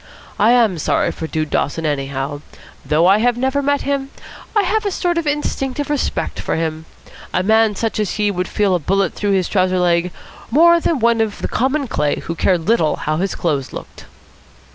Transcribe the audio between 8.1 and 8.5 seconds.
he would